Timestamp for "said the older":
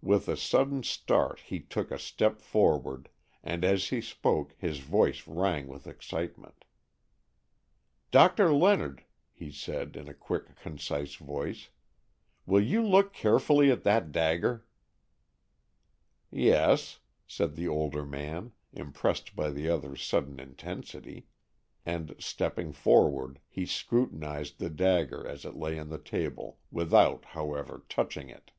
17.26-18.06